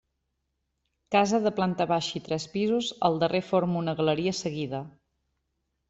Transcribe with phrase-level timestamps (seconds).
[1.15, 4.85] Casa de planta baixa i tres pisos, el darrer forma una galeria seguida.